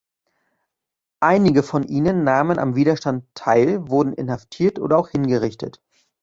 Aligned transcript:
Einige 1.19 1.61
von 1.61 1.83
ihnen 1.83 2.23
nahmen 2.23 2.57
am 2.57 2.73
Widerstand 2.75 3.23
teil, 3.35 3.87
wurden 3.87 4.13
inhaftiert 4.13 4.79
oder 4.79 4.97
auch 4.97 5.09
hingerichtet. 5.09 5.79